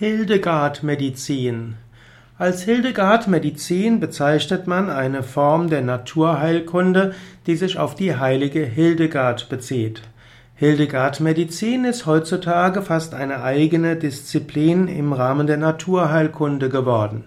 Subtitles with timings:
[0.00, 1.74] Hildegard-Medizin.
[2.38, 7.16] Als Hildegard-Medizin bezeichnet man eine Form der Naturheilkunde,
[7.48, 10.02] die sich auf die heilige Hildegard bezieht.
[10.54, 17.24] Hildegard-Medizin ist heutzutage fast eine eigene Disziplin im Rahmen der Naturheilkunde geworden.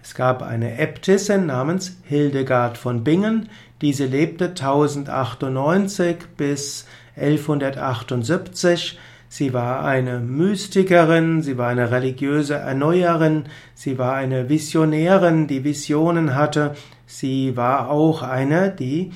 [0.00, 3.48] Es gab eine Äbtissin namens Hildegard von Bingen,
[3.80, 6.86] diese lebte 1098 bis
[7.16, 8.96] 1178
[9.36, 16.34] Sie war eine Mystikerin, sie war eine religiöse Erneuerin, sie war eine Visionärin, die Visionen
[16.34, 16.74] hatte,
[17.04, 19.12] sie war auch eine, die,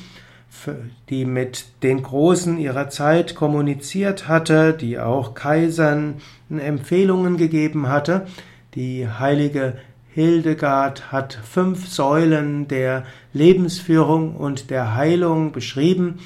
[1.09, 6.17] die mit den Großen ihrer Zeit kommuniziert hatte, die auch Kaisern
[6.51, 8.27] Empfehlungen gegeben hatte.
[8.75, 9.79] Die heilige
[10.13, 16.19] Hildegard hat fünf Säulen der Lebensführung und der Heilung beschrieben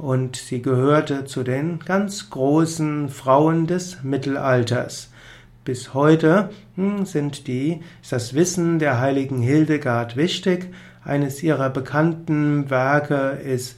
[0.00, 5.10] und sie gehörte zu den ganz großen Frauen des Mittelalters.
[5.62, 10.72] Bis heute hm, sind die, ist das Wissen der heiligen Hildegard wichtig.
[11.04, 13.76] Eines ihrer bekannten Werke ist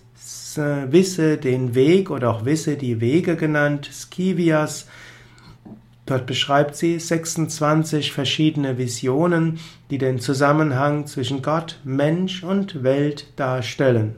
[0.54, 4.86] Wisse den Weg oder auch Wisse die Wege genannt, Skivias.
[6.06, 9.58] Dort beschreibt sie 26 verschiedene Visionen,
[9.90, 14.16] die den Zusammenhang zwischen Gott, Mensch und Welt darstellen.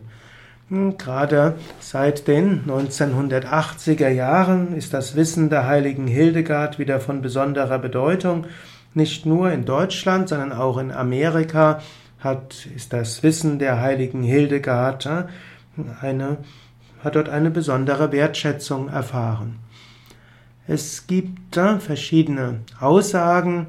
[0.70, 8.47] Gerade seit den 1980er Jahren ist das Wissen der heiligen Hildegard wieder von besonderer Bedeutung.
[8.95, 11.83] Nicht nur in Deutschland, sondern auch in Amerika
[12.19, 15.25] hat, ist das Wissen der heiligen Hildegard äh,
[16.01, 16.39] eine,
[17.03, 19.59] hat dort eine besondere Wertschätzung erfahren.
[20.67, 23.67] Es gibt äh, verschiedene Aussagen,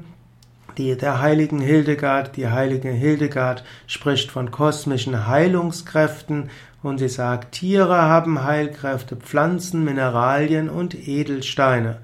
[0.78, 2.36] die der heiligen Hildegard.
[2.36, 6.50] Die heilige Hildegard spricht von kosmischen Heilungskräften
[6.82, 11.98] und sie sagt, Tiere haben Heilkräfte, Pflanzen, Mineralien und Edelsteine.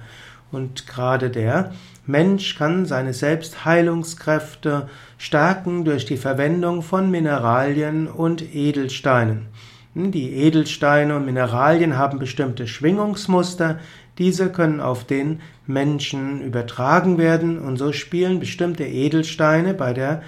[0.51, 1.73] Und gerade der
[2.07, 9.47] Mensch kann seine Selbstheilungskräfte stärken durch die Verwendung von Mineralien und Edelsteinen.
[9.95, 13.79] Die Edelsteine und Mineralien haben bestimmte Schwingungsmuster,
[14.19, 20.23] diese können auf den Menschen übertragen werden und so spielen bestimmte Edelsteine bei der,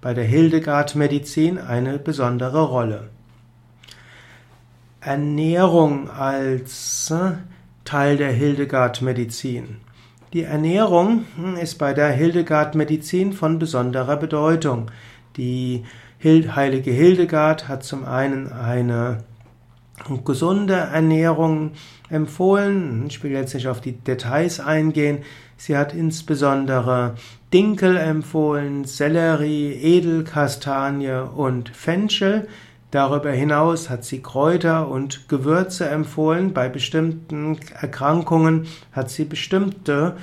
[0.00, 3.08] bei der Hildegard-Medizin eine besondere Rolle.
[5.00, 7.12] Ernährung als
[7.84, 9.76] Teil der Hildegard-Medizin.
[10.32, 11.24] Die Ernährung
[11.60, 14.90] ist bei der Hildegard-Medizin von besonderer Bedeutung.
[15.36, 15.84] Die
[16.24, 19.18] heilige Hildegard hat zum einen eine
[20.24, 21.72] gesunde Ernährung
[22.10, 23.04] empfohlen.
[23.08, 25.18] Ich will jetzt nicht auf die Details eingehen.
[25.56, 27.14] Sie hat insbesondere
[27.52, 32.48] Dinkel empfohlen, Sellerie, Edelkastanie und Fenchel.
[32.90, 36.52] Darüber hinaus hat sie Kräuter und Gewürze empfohlen.
[36.52, 40.16] Bei bestimmten Erkrankungen hat sie bestimmte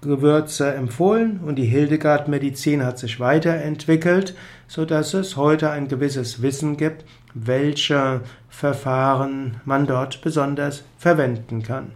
[0.00, 4.34] Gewürze empfohlen und die Hildegard-Medizin hat sich weiterentwickelt,
[4.66, 7.04] so dass es heute ein gewisses Wissen gibt,
[7.34, 11.92] welche Verfahren man dort besonders verwenden kann.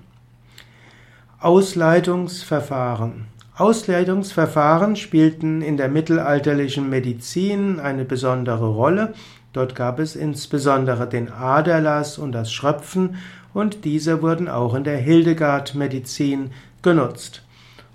[1.41, 3.27] Ausleitungsverfahren.
[3.57, 9.13] Ausleitungsverfahren spielten in der mittelalterlichen Medizin eine besondere Rolle.
[9.53, 13.17] Dort gab es insbesondere den Aderlass und das Schröpfen
[13.53, 16.51] und diese wurden auch in der Hildegard-Medizin
[16.83, 17.43] genutzt.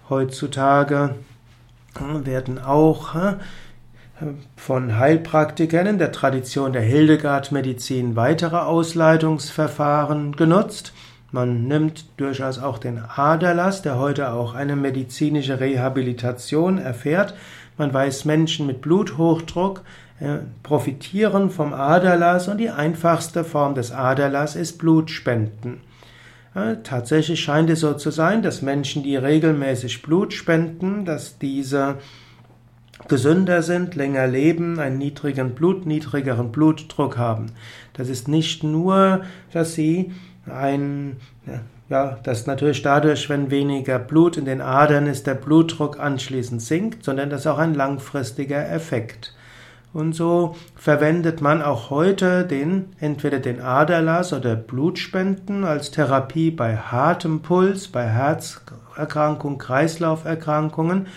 [0.10, 1.16] Heutzutage
[2.24, 3.16] werden auch
[4.56, 10.94] von Heilpraktikern in der Tradition der Hildegard-Medizin weitere Ausleitungsverfahren genutzt.
[11.32, 17.34] Man nimmt durchaus auch den Aderlass, der heute auch eine medizinische Rehabilitation erfährt.
[17.78, 19.84] Man weiß, Menschen mit Bluthochdruck
[20.20, 25.82] äh, profitieren vom Aderlass und die einfachste Form des Aderlass ist Blutspenden.
[26.84, 31.98] Tatsächlich scheint es so zu sein, dass Menschen, die regelmäßig Blut spenden, dass diese
[33.10, 37.48] gesünder sind, länger leben, einen niedrigen Blut, niedrigeren Blutdruck haben.
[37.94, 39.22] Das ist nicht nur,
[39.52, 40.12] dass sie
[40.48, 41.18] ein,
[41.90, 47.04] ja, dass natürlich dadurch, wenn weniger Blut in den Adern ist, der Blutdruck anschließend sinkt,
[47.04, 49.34] sondern das ist auch ein langfristiger Effekt.
[49.92, 56.78] Und so verwendet man auch heute den, entweder den Aderlass oder Blutspenden als Therapie bei
[56.78, 61.08] hartem Puls, bei Herzerkrankungen, Kreislauferkrankungen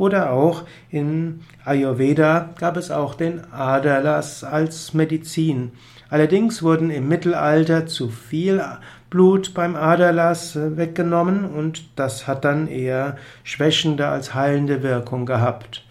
[0.00, 5.72] oder auch in Ayurveda gab es auch den Aderlass als Medizin.
[6.08, 8.64] Allerdings wurden im Mittelalter zu viel
[9.10, 15.84] Blut beim Aderlass weggenommen und das hat dann eher schwächende als heilende Wirkung gehabt.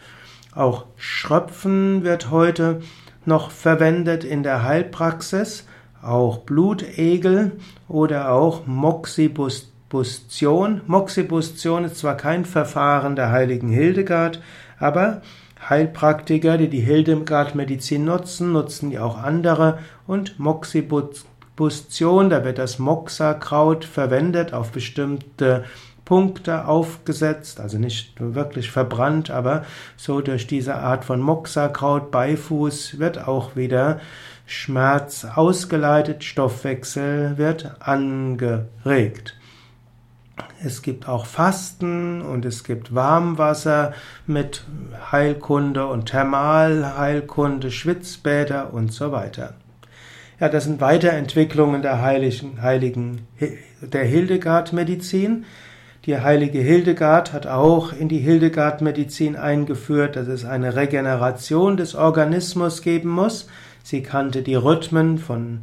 [0.55, 2.81] Auch Schröpfen wird heute
[3.25, 5.67] noch verwendet in der Heilpraxis,
[6.01, 7.51] auch Blutegel
[7.87, 10.81] oder auch Moxibus Moxibustion.
[10.85, 14.39] Moxibustion ist zwar kein Verfahren der heiligen Hildegard,
[14.77, 15.23] aber
[15.67, 23.83] Heilpraktiker, die die Hildegard-Medizin nutzen, nutzen die auch andere und Moxibustion, da wird das Moxa-Kraut
[23.83, 25.65] verwendet auf bestimmte
[26.05, 29.65] Punkte aufgesetzt, also nicht wirklich verbrannt, aber
[29.97, 33.99] so durch diese Art von Moxakraut Beifuß wird auch wieder
[34.45, 39.38] Schmerz ausgeleitet, Stoffwechsel wird angeregt.
[40.63, 43.93] Es gibt auch Fasten und es gibt Warmwasser
[44.27, 44.65] mit
[45.11, 49.53] Heilkunde und Thermalheilkunde, Schwitzbäder und so weiter.
[50.39, 53.27] Ja, das sind Weiterentwicklungen der heiligen, heiligen
[53.81, 55.45] der Hildegard-Medizin.
[56.05, 62.81] Die heilige Hildegard hat auch in die Hildegard-Medizin eingeführt, dass es eine Regeneration des Organismus
[62.81, 63.47] geben muss.
[63.83, 65.61] Sie kannte die Rhythmen von,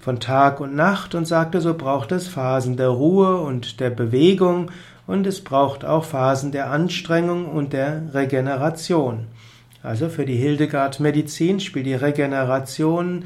[0.00, 4.70] von Tag und Nacht und sagte, so braucht es Phasen der Ruhe und der Bewegung
[5.06, 9.26] und es braucht auch Phasen der Anstrengung und der Regeneration.
[9.82, 13.24] Also für die Hildegard-Medizin spielt die Regeneration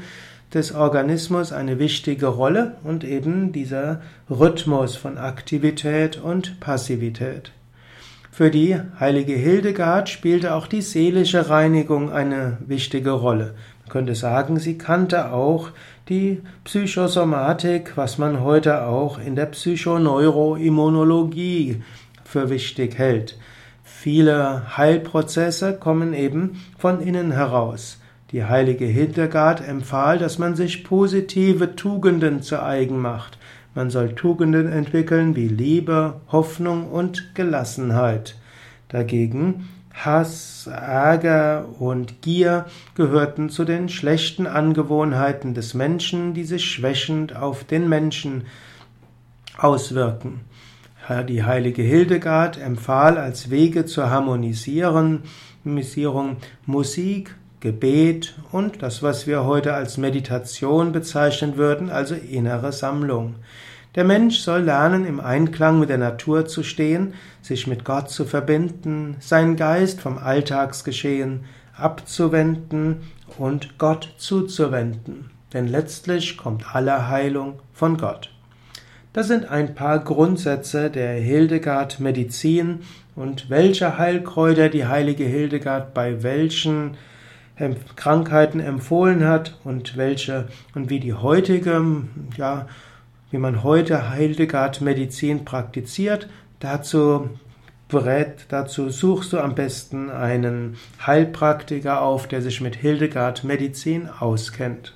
[0.53, 7.51] des Organismus eine wichtige Rolle und eben dieser Rhythmus von Aktivität und Passivität.
[8.31, 13.55] Für die heilige Hildegard spielte auch die seelische Reinigung eine wichtige Rolle.
[13.91, 15.71] Könnte sagen, sie kannte auch
[16.07, 21.83] die Psychosomatik, was man heute auch in der Psychoneuroimmunologie
[22.23, 23.37] für wichtig hält.
[23.83, 27.99] Viele Heilprozesse kommen eben von innen heraus.
[28.31, 33.37] Die heilige Hildegard empfahl, dass man sich positive Tugenden zu eigen macht.
[33.75, 38.37] Man soll Tugenden entwickeln wie Liebe, Hoffnung und Gelassenheit.
[38.87, 42.65] Dagegen Hass, Ärger und Gier
[42.95, 48.45] gehörten zu den schlechten Angewohnheiten des Menschen, die sich schwächend auf den Menschen
[49.57, 50.41] auswirken.
[51.27, 55.23] Die heilige Hildegard empfahl als Wege zur Harmonisierung
[56.65, 63.35] Musik, Gebet und das, was wir heute als Meditation bezeichnen würden, also innere Sammlung.
[63.95, 68.23] Der Mensch soll lernen, im Einklang mit der Natur zu stehen, sich mit Gott zu
[68.23, 71.43] verbinden, seinen Geist vom Alltagsgeschehen
[71.75, 73.01] abzuwenden
[73.37, 75.29] und Gott zuzuwenden.
[75.53, 78.31] Denn letztlich kommt alle Heilung von Gott.
[79.11, 82.79] Das sind ein paar Grundsätze der Hildegard Medizin
[83.17, 86.95] und welche Heilkräuter die heilige Hildegard bei welchen
[87.97, 91.83] Krankheiten empfohlen hat und welche und wie die heutige,
[92.37, 92.67] ja,
[93.31, 96.27] wie man heute Hildegard Medizin praktiziert.
[96.59, 97.29] Dazu
[97.87, 104.93] berät, dazu suchst du am besten einen Heilpraktiker auf, der sich mit Hildegard Medizin auskennt.